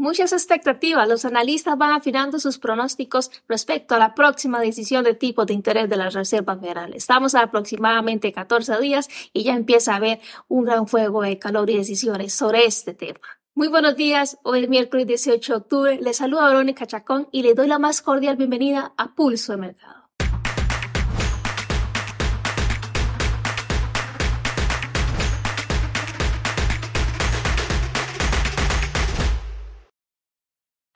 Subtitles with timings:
[0.00, 1.06] Muchas expectativas.
[1.06, 5.90] Los analistas van afinando sus pronósticos respecto a la próxima decisión de tipo de interés
[5.90, 6.94] de la Reserva Federal.
[6.94, 11.68] Estamos a aproximadamente 14 días y ya empieza a haber un gran fuego de calor
[11.68, 13.20] y decisiones sobre este tema.
[13.54, 14.38] Muy buenos días.
[14.42, 15.98] Hoy es miércoles 18 de octubre.
[16.00, 19.99] Les saluda Verónica Chacón y le doy la más cordial bienvenida a Pulso de Mercado.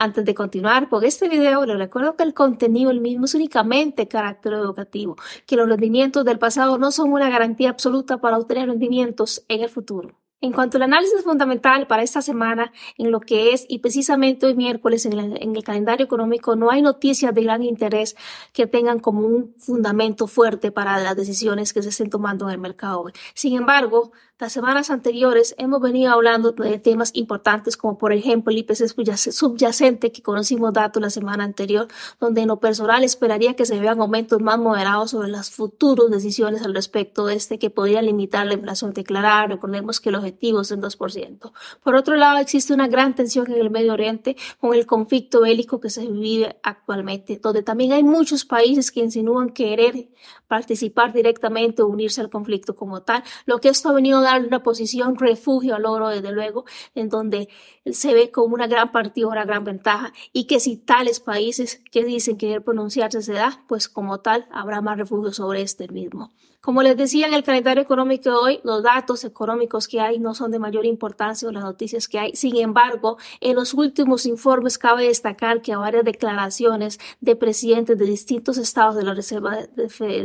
[0.05, 4.53] Antes de continuar con este video, les recuerdo que el contenido mismo es únicamente carácter
[4.53, 9.63] educativo, que los rendimientos del pasado no son una garantía absoluta para obtener rendimientos en
[9.63, 10.11] el futuro.
[10.45, 14.55] En cuanto al análisis fundamental para esta semana, en lo que es, y precisamente hoy
[14.55, 18.15] miércoles en el, en el, calendario económico, no hay noticias de gran interés
[18.53, 22.61] que tengan como un fundamento fuerte para las decisiones que se estén tomando en el
[22.61, 23.07] mercado.
[23.33, 28.59] Sin embargo, las semanas anteriores hemos venido hablando de temas importantes como por ejemplo el
[28.59, 28.89] IPC
[29.33, 31.87] subyacente que conocimos datos la semana anterior,
[32.21, 36.63] donde en lo personal esperaría que se vean aumentos más moderados sobre las futuras decisiones
[36.63, 39.47] al respecto de este que podrían limitar la inflación declarada.
[39.47, 41.53] Recordemos que el objetivo el 2%.
[41.83, 45.81] Por otro lado, existe una gran tensión en el Medio Oriente con el conflicto bélico
[45.81, 50.09] que se vive actualmente, donde también hay muchos países que insinúan querer
[50.49, 54.63] participar directamente o unirse al conflicto como tal, lo que esto ha venido dar una
[54.63, 57.49] posición refugio al oro, desde luego, en donde
[57.91, 62.05] se ve como una gran partida, una gran ventaja, y que si tales países que
[62.05, 66.33] dicen querer pronunciarse se da, pues como tal habrá más refugio sobre este mismo.
[66.65, 70.33] Como les decía en el calendario económico de hoy, los datos económicos que hay no
[70.33, 72.35] son de mayor importancia o las noticias que hay.
[72.35, 78.57] Sin embargo, en los últimos informes cabe destacar que varias declaraciones de presidentes de distintos
[78.57, 79.59] estados de la Reserva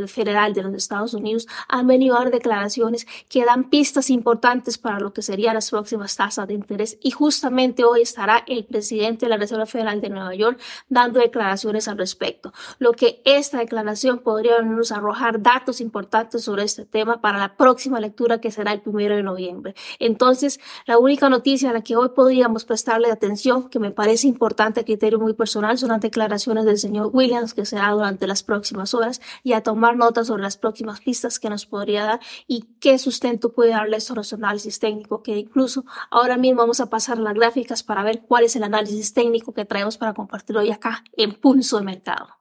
[0.06, 4.98] Federal de los Estados Unidos han venido a dar declaraciones que dan pistas importantes para
[4.98, 6.96] lo que serían las próximas tasas de interés.
[7.02, 11.86] Y justamente hoy estará el presidente de la Reserva Federal de Nueva York dando declaraciones
[11.86, 12.54] al respecto.
[12.78, 18.00] Lo que esta declaración podría nos arrojar datos importantes sobre este tema para la próxima
[18.00, 19.74] lectura que será el primero de noviembre.
[19.98, 24.80] Entonces, la única noticia a la que hoy podríamos prestarle atención, que me parece importante
[24.80, 28.94] a criterio muy personal, son las declaraciones del señor Williams que será durante las próximas
[28.94, 32.98] horas y a tomar notas sobre las próximas pistas que nos podría dar y qué
[32.98, 37.18] sustento puede darle esto a nuestro análisis técnico, que incluso ahora mismo vamos a pasar
[37.18, 40.70] a las gráficas para ver cuál es el análisis técnico que traemos para compartir hoy
[40.70, 42.39] acá en Pulso de Mercado.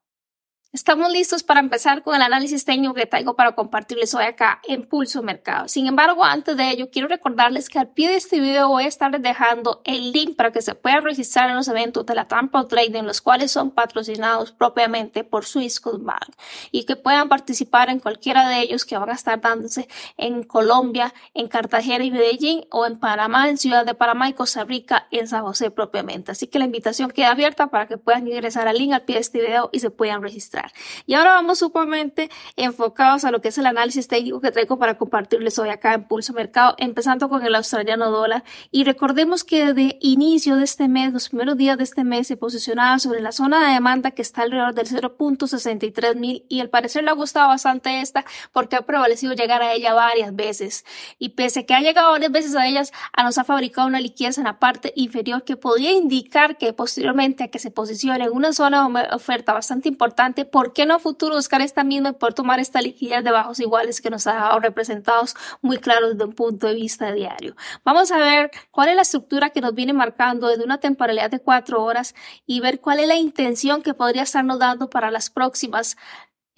[0.71, 4.83] Estamos listos para empezar con el análisis técnico que traigo para compartirles hoy acá en
[4.83, 5.67] Pulso Mercado.
[5.67, 8.87] Sin embargo, antes de ello, quiero recordarles que al pie de este video voy a
[8.87, 12.67] estar dejando el link para que se puedan registrar en los eventos de la Tampa
[12.67, 16.35] Trading, los cuales son patrocinados propiamente por Swiss Bank
[16.69, 19.87] y que puedan participar en cualquiera de ellos que van a estar dándose
[20.17, 24.65] en Colombia, en Cartagena y Medellín o en Panamá, en Ciudad de Panamá y Costa
[24.65, 26.31] Rica, en San José propiamente.
[26.31, 29.21] Así que la invitación queda abierta para que puedan ingresar al link al pie de
[29.21, 30.58] este video y se puedan registrar.
[31.05, 34.97] Y ahora vamos sumamente enfocados a lo que es el análisis técnico que traigo para
[34.97, 38.43] compartirles hoy acá en Pulso Mercado, empezando con el australiano dólar.
[38.71, 42.37] Y recordemos que desde inicio de este mes, los primeros días de este mes, se
[42.37, 47.03] posicionaba sobre la zona de demanda que está alrededor del 0.63 mil y al parecer
[47.03, 50.85] le ha gustado bastante esta porque ha prevalecido llegar a ella varias veces.
[51.17, 52.91] Y pese a que ha llegado varias veces a ellas,
[53.23, 57.47] nos ha fabricado una liquidez en la parte inferior que podría indicar que posteriormente a
[57.49, 61.35] que se posicione en una zona de oferta bastante importante ¿por qué no a futuro
[61.35, 64.59] buscar esta misma y poder tomar esta liquidez de bajos iguales que nos ha dado
[64.59, 67.55] representados muy claros desde un punto de vista diario?
[67.83, 71.39] Vamos a ver cuál es la estructura que nos viene marcando desde una temporalidad de
[71.39, 72.15] cuatro horas
[72.45, 75.97] y ver cuál es la intención que podría estarnos dando para las próximas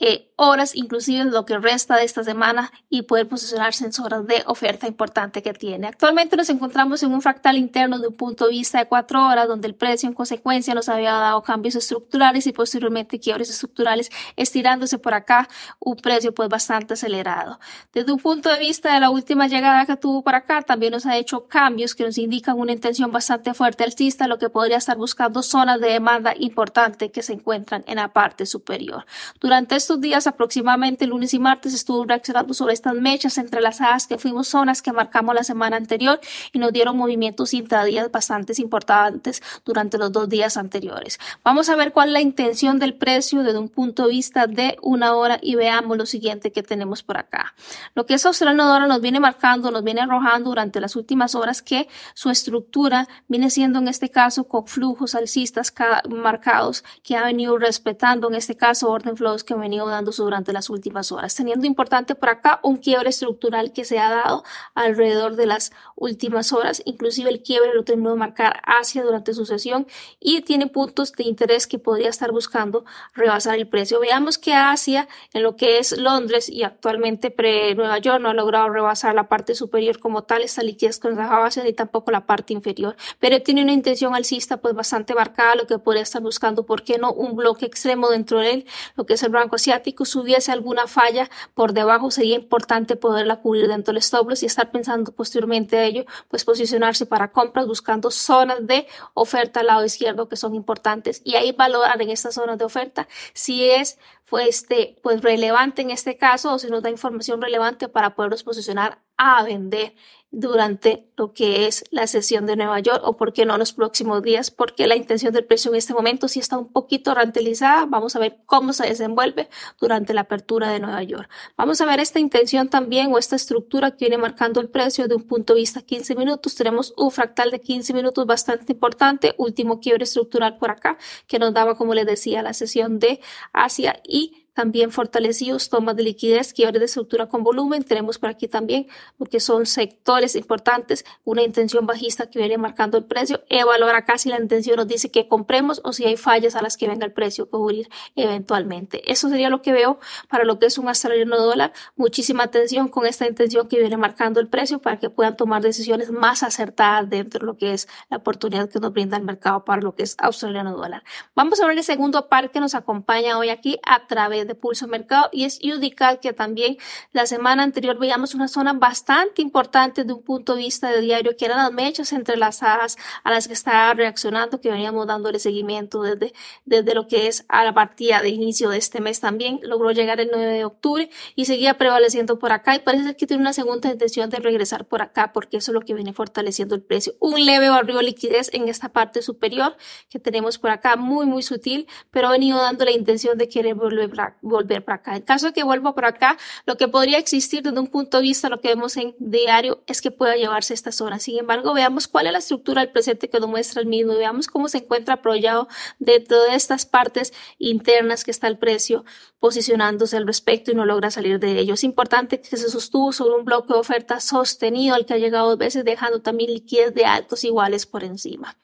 [0.04, 4.42] eh, horas, inclusive lo que resta de esta semana y poder posicionarse en horas de
[4.48, 5.88] oferta importante que tiene.
[5.88, 9.48] Actualmente nos encontramos en un fractal interno de un punto de vista de cuatro horas,
[9.48, 14.98] donde el precio en consecuencia nos había dado cambios estructurales y posteriormente quiebres estructurales, estirándose
[14.98, 15.48] por acá
[15.80, 17.60] un precio pues bastante acelerado.
[17.94, 21.06] Desde un punto de vista de la última llegada que tuvo para acá, también nos
[21.06, 24.98] ha hecho cambios que nos indican una intención bastante fuerte alcista, lo que podría estar
[24.98, 29.06] buscando zonas de demanda importante que se encuentran en la parte superior.
[29.40, 34.48] Durante estos días, aproximadamente lunes y martes, estuvo reaccionando sobre estas mechas entrelazadas que fuimos
[34.48, 36.20] zonas que marcamos la semana anterior
[36.54, 41.20] y nos dieron movimientos intradías bastante importantes durante los dos días anteriores.
[41.44, 44.78] Vamos a ver cuál es la intención del precio desde un punto de vista de
[44.82, 47.54] una hora y veamos lo siguiente que tenemos por acá.
[47.96, 51.62] Lo que es australiano dólar nos viene marcando, nos viene arrojando durante las últimas horas
[51.62, 55.74] que su estructura viene siendo en este caso con flujos alcistas
[56.10, 60.22] marcados que ha venido respetando en este caso orden flows que han venido venido dándose
[60.22, 64.44] durante las últimas horas, teniendo importante por acá un quiebre estructural que se ha dado
[64.76, 69.46] alrededor de las últimas horas, inclusive el quiebre lo terminó de marcar Asia durante su
[69.46, 69.88] sesión
[70.20, 74.00] y tiene puntos de interés que podría estar buscando rebasar el precio.
[74.00, 78.70] Veamos que Asia, en lo que es Londres y actualmente pre-Nueva York, no ha logrado
[78.70, 82.96] rebasar la parte superior como tal, esta liquidez con base ni tampoco la parte inferior,
[83.20, 86.98] pero tiene una intención alcista pues bastante marcada, lo que podría estar buscando, ¿por qué
[86.98, 87.14] no?
[87.14, 89.72] Un bloque extremo dentro de él, lo que es el rango si
[90.18, 94.72] hubiese alguna falla por debajo, sería importante poderla cubrir dentro del stop loss y estar
[94.72, 100.28] pensando posteriormente a ello, pues posicionarse para compras buscando zonas de oferta al lado izquierdo
[100.28, 103.98] que son importantes y ahí valorar en estas zonas de oferta si es
[104.30, 108.44] pues, este, pues relevante en este caso o si nos da información relevante para poderlos
[108.44, 109.94] posicionar a vender
[110.32, 114.24] durante lo que es la sesión de Nueva York o por qué no los próximos
[114.24, 117.86] días, porque la intención del precio en este momento sí está un poquito rantelizada.
[117.86, 119.50] Vamos a ver cómo se desenvuelve
[119.80, 121.30] durante la apertura de Nueva York.
[121.58, 125.16] Vamos a ver esta intención también o esta estructura que viene marcando el precio de
[125.16, 126.56] un punto de vista 15 minutos.
[126.56, 131.54] Tenemos un fractal de 15 minutos bastante importante, último quiebre estructural por acá que nos
[131.54, 133.20] daba, como les decía, la sesión de
[133.54, 137.84] Asia y también fortalecidos, tomas de liquidez, quiebre de estructura con volumen.
[137.84, 138.88] Tenemos por aquí también
[139.18, 143.44] lo que son sectores importantes, una intención bajista que viene marcando el precio.
[143.50, 146.78] Evaluar acá si la intención nos dice que compremos o si hay fallas a las
[146.78, 149.10] que venga el precio cubrir eventualmente.
[149.12, 150.00] Eso sería lo que veo
[150.30, 151.74] para lo que es un australiano dólar.
[151.96, 156.12] Muchísima atención con esta intención que viene marcando el precio para que puedan tomar decisiones
[156.12, 159.82] más acertadas dentro de lo que es la oportunidad que nos brinda el mercado para
[159.82, 161.04] lo que es australiano dólar.
[161.36, 164.88] Vamos a ver el segundo par que nos acompaña hoy aquí a través de pulso
[164.88, 166.78] mercado y es UDCAD que también
[167.12, 171.36] la semana anterior veíamos una zona bastante importante de un punto de vista de diario
[171.38, 176.34] que eran las mechas entrelazadas a las que estaba reaccionando que veníamos dándole seguimiento desde,
[176.66, 179.60] desde lo que es a la partida de inicio de este mes también.
[179.64, 183.42] Logró llegar el 9 de octubre y seguía prevaleciendo por acá y parece que tiene
[183.42, 186.82] una segunda intención de regresar por acá porque eso es lo que viene fortaleciendo el
[186.82, 187.14] precio.
[187.20, 189.76] Un leve barrio de liquidez en esta parte superior
[190.10, 193.76] que tenemos por acá muy muy sutil pero ha venido dando la intención de querer
[193.76, 194.10] volver
[194.42, 195.16] volver para acá.
[195.16, 198.24] En caso de que vuelva por acá, lo que podría existir desde un punto de
[198.24, 201.20] vista, lo que vemos en diario, es que pueda llevarse esta zona.
[201.20, 204.18] Sin embargo, veamos cuál es la estructura del presente que nos muestra el mismo y
[204.18, 205.68] veamos cómo se encuentra apoyado
[206.00, 209.06] de todas estas partes internas que está el precio
[209.40, 211.74] posicionándose al respecto y no logra salir de ello.
[211.74, 215.50] Es importante que se sostuvo sobre un bloque de oferta sostenido al que ha llegado
[215.50, 218.58] dos veces, dejando también liquidez de altos iguales por encima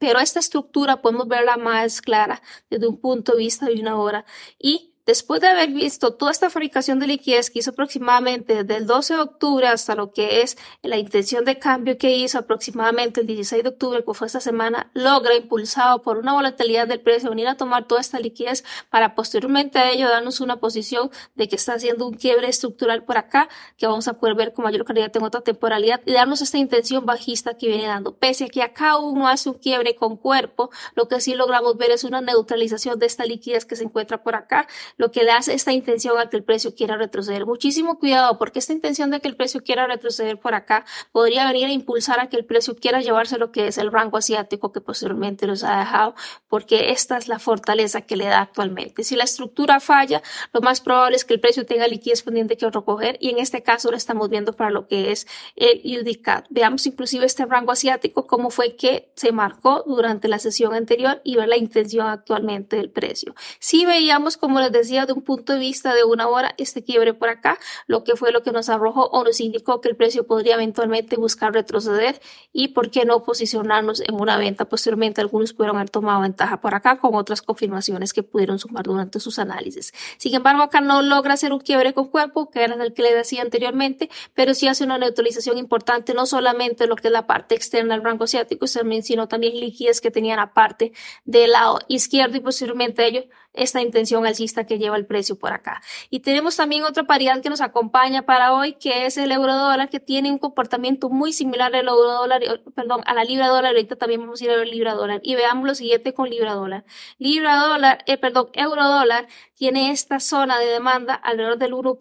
[0.00, 4.24] pero esta estructura podemos verla más clara desde un punto de vista de una hora.
[4.58, 8.86] Y Después de haber visto toda esta fabricación de liquidez que hizo aproximadamente desde el
[8.86, 13.26] 12 de octubre hasta lo que es la intención de cambio que hizo aproximadamente el
[13.26, 17.48] 16 de octubre, que fue esta semana, logra, impulsado por una volatilidad del precio, venir
[17.48, 21.74] a tomar toda esta liquidez para posteriormente a ello darnos una posición de que está
[21.74, 25.24] haciendo un quiebre estructural por acá, que vamos a poder ver con mayor calidad en
[25.24, 28.14] otra temporalidad y darnos esta intención bajista que viene dando.
[28.14, 31.90] Pese a que acá uno hace un quiebre con cuerpo, lo que sí logramos ver
[31.90, 34.68] es una neutralización de esta liquidez que se encuentra por acá
[35.00, 37.46] lo que le hace esta intención a que el precio quiera retroceder.
[37.46, 41.68] Muchísimo cuidado, porque esta intención de que el precio quiera retroceder por acá podría venir
[41.68, 44.82] a impulsar a que el precio quiera llevarse lo que es el rango asiático que
[44.82, 46.14] posteriormente nos ha dejado,
[46.48, 49.02] porque esta es la fortaleza que le da actualmente.
[49.02, 50.20] Si la estructura falla,
[50.52, 53.62] lo más probable es que el precio tenga liquidez pendiente que recoger y en este
[53.62, 55.26] caso lo estamos viendo para lo que es
[55.56, 56.44] el UDCAT.
[56.50, 61.36] Veamos inclusive este rango asiático, cómo fue que se marcó durante la sesión anterior y
[61.36, 63.34] ver la intención actualmente del precio.
[63.60, 67.14] Si veíamos, como les decía, de un punto de vista de una hora este quiebre
[67.14, 70.26] por acá, lo que fue lo que nos arrojó o nos indicó que el precio
[70.26, 72.20] podría eventualmente buscar retroceder
[72.52, 74.64] y por qué no posicionarnos en una venta.
[74.64, 79.20] Posteriormente algunos pudieron haber tomado ventaja por acá con otras confirmaciones que pudieron sumar durante
[79.20, 79.92] sus análisis.
[80.18, 83.14] Sin embargo, acá no logra hacer un quiebre con cuerpo, que era el que le
[83.14, 87.54] decía anteriormente, pero sí hace una neutralización importante, no solamente lo que es la parte
[87.54, 90.92] externa del rango asiático, sino también liquidez que tenían aparte
[91.24, 95.82] del lado izquierdo y posteriormente ello esta intención alcista que lleva el precio por acá.
[96.08, 99.88] Y tenemos también otra paridad que nos acompaña para hoy, que es el euro dólar,
[99.90, 102.42] que tiene un comportamiento muy similar al euro dólar,
[102.74, 103.74] perdón, a la libra dólar.
[103.74, 105.20] Ahorita también vamos a ir a ver libra dólar.
[105.22, 106.84] Y veamos lo siguiente con libra dólar.
[107.18, 112.00] Libra dólar, eh, perdón, euro dólar tiene esta zona de demanda alrededor del 1.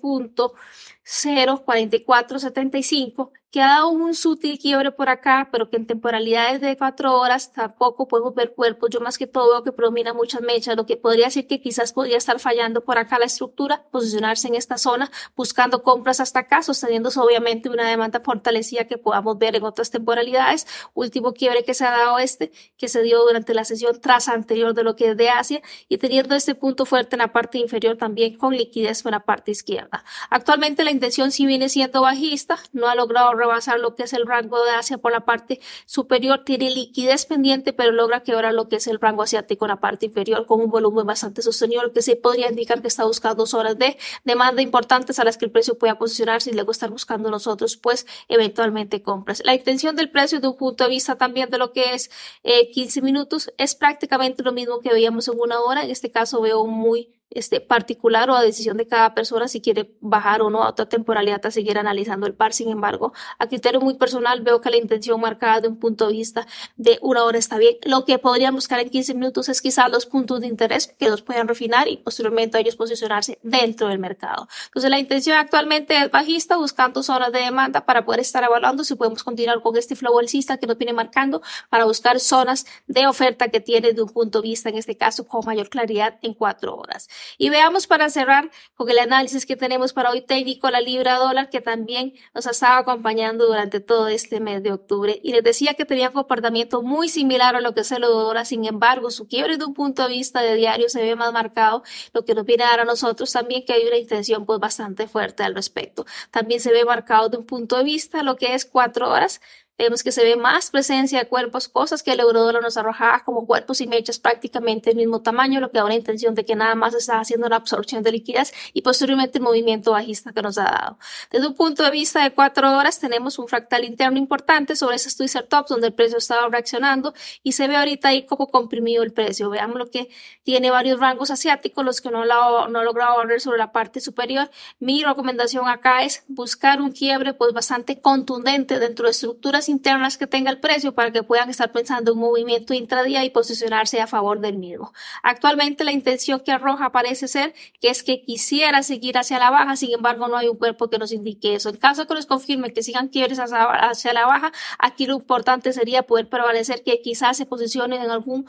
[1.09, 7.19] 0.4475 que ha dado un sutil quiebre por acá, pero que en temporalidades de cuatro
[7.19, 8.91] horas tampoco podemos ver cuerpos.
[8.91, 11.93] Yo más que todo veo que predomina muchas mechas, lo que podría decir que quizás
[11.93, 16.61] podría estar fallando por acá la estructura, posicionarse en esta zona, buscando compras hasta acá,
[16.61, 20.67] sosteniéndose obviamente una demanda fortalecida que podamos ver en otras temporalidades.
[20.93, 24.75] Último quiebre que se ha dado este, que se dio durante la sesión tras anterior
[24.75, 27.97] de lo que es de Asia y teniendo este punto fuerte en la parte inferior
[27.97, 30.03] también con liquidez en la parte izquierda.
[30.29, 34.27] Actualmente la intención sí viene siendo bajista, no ha logrado rebasar lo que es el
[34.27, 38.75] rango de Asia por la parte superior, tiene liquidez pendiente, pero logra quebrar lo que
[38.75, 42.01] es el rango asiático en la parte inferior con un volumen bastante sostenido, lo que
[42.01, 45.51] se podría indicar que está buscando dos horas de demanda importantes a las que el
[45.51, 49.41] precio pueda posicionarse y luego estar buscando nosotros, pues eventualmente compras.
[49.45, 52.11] La intención del precio de un punto de vista también de lo que es
[52.43, 55.83] eh, 15 minutos es prácticamente lo mismo que veíamos en una hora.
[55.83, 59.95] En este caso veo muy este, particular o a decisión de cada persona si quiere
[60.01, 62.53] bajar o no a otra temporalidad a seguir analizando el par.
[62.53, 66.13] Sin embargo, a criterio muy personal veo que la intención marcada de un punto de
[66.13, 67.77] vista de una hora está bien.
[67.83, 71.21] Lo que podrían buscar en 15 minutos es quizás los puntos de interés que los
[71.21, 74.47] puedan refinar y posteriormente ellos posicionarse dentro del mercado.
[74.65, 78.95] Entonces la intención actualmente es bajista buscando zonas de demanda para poder estar evaluando si
[78.95, 83.49] podemos continuar con este flow alcista que nos viene marcando para buscar zonas de oferta
[83.49, 86.75] que tiene de un punto de vista en este caso con mayor claridad en cuatro
[86.75, 87.07] horas.
[87.37, 91.49] Y veamos para cerrar con el análisis que tenemos para hoy técnico la libra dólar
[91.49, 95.19] que también nos ha estado acompañando durante todo este mes de octubre.
[95.23, 98.45] Y les decía que tenía un comportamiento muy similar a lo que es el dólar.
[98.45, 101.83] Sin embargo, su quiebre de un punto de vista de diario se ve más marcado,
[102.13, 105.07] lo que nos viene a dar a nosotros también que hay una intención pues bastante
[105.07, 106.05] fuerte al respecto.
[106.31, 109.41] También se ve marcado de un punto de vista lo que es cuatro horas
[109.79, 113.47] Vemos que se ve más presencia de cuerpos, cosas que el eurodólar nos arrojaba como
[113.47, 116.75] cuerpos y mechas prácticamente del mismo tamaño, lo que da una intención de que nada
[116.75, 120.65] más está haciendo una absorción de liquidez y posteriormente el movimiento bajista que nos ha
[120.65, 120.99] dado.
[121.31, 125.15] Desde un punto de vista de cuatro horas tenemos un fractal interno importante sobre ese
[125.15, 129.13] Twister Tops donde el precio estaba reaccionando y se ve ahorita ahí como comprimido el
[129.13, 129.49] precio.
[129.49, 130.09] Veamos lo que
[130.43, 134.51] tiene varios rangos asiáticos, los que no lo no logrado sobre la parte superior.
[134.79, 140.27] Mi recomendación acá es buscar un quiebre pues bastante contundente dentro de estructuras internas que
[140.27, 144.39] tenga el precio para que puedan estar pensando un movimiento intradía y posicionarse a favor
[144.39, 144.93] del mismo.
[145.23, 149.75] Actualmente la intención que arroja parece ser que es que quisiera seguir hacia la baja,
[149.75, 151.69] sin embargo no hay un cuerpo que nos indique eso.
[151.69, 156.03] En caso que nos confirme que sigan quiebres hacia, la baja, aquí lo importante sería
[156.03, 158.47] poder prevalecer que quizás se posicionen en algún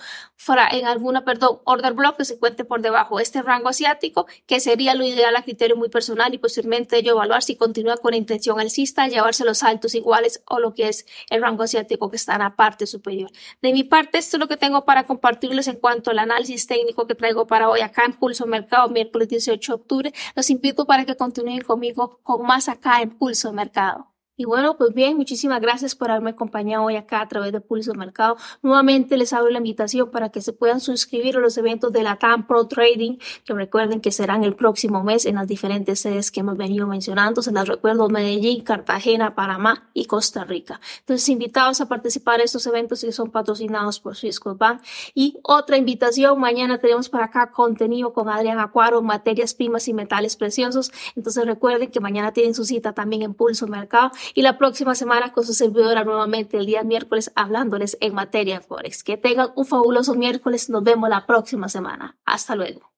[0.72, 4.58] en alguna, perdón, order block que se cuente por debajo de este rango asiático, que
[4.58, 8.58] sería lo ideal a criterio muy personal y posteriormente ello evaluar si continúa con intención
[8.58, 12.40] alcista, llevarse los saltos iguales o lo que es el rango asiático que está en
[12.40, 13.30] la parte superior.
[13.62, 17.06] De mi parte, esto es lo que tengo para compartirles en cuanto al análisis técnico
[17.06, 20.12] que traigo para hoy acá en Pulso Mercado, miércoles 18 de octubre.
[20.34, 24.09] Los invito para que continúen conmigo con más acá en Pulso Mercado.
[24.40, 27.92] Y bueno, pues bien, muchísimas gracias por haberme acompañado hoy acá a través de Pulso
[27.92, 28.38] Mercado.
[28.62, 32.16] Nuevamente les abro la invitación para que se puedan suscribir a los eventos de la
[32.16, 36.40] TAM Pro Trading, que recuerden que serán el próximo mes en las diferentes sedes que
[36.40, 37.42] hemos venido mencionando.
[37.42, 40.80] Se las recuerdo Medellín, Cartagena, Panamá y Costa Rica.
[41.00, 44.80] Entonces, invitados a participar en estos eventos que son patrocinados por Swissquote Bank.
[45.14, 50.36] Y otra invitación, mañana tenemos para acá contenido con Adrián Acuaro, materias primas y metales
[50.36, 50.92] preciosos.
[51.14, 55.32] Entonces, recuerden que mañana tienen su cita también en Pulso Mercado y la próxima semana
[55.32, 59.02] con su servidora nuevamente el día miércoles hablándoles en materia Forex.
[59.02, 60.70] Que tengan un fabuloso miércoles.
[60.70, 62.18] Nos vemos la próxima semana.
[62.24, 62.90] Hasta luego.